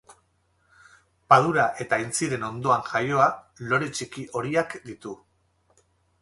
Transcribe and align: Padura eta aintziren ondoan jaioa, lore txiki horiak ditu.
Padura 1.33 1.65
eta 1.85 1.99
aintziren 2.03 2.45
ondoan 2.47 2.81
jaioa, 2.87 3.29
lore 3.67 3.91
txiki 3.99 4.25
horiak 4.41 4.75
ditu. 4.89 5.15